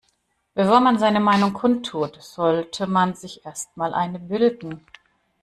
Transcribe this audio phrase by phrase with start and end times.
[0.55, 4.83] Bevor man seine Meinung kundtut, sollte man sich erst mal eine bilden.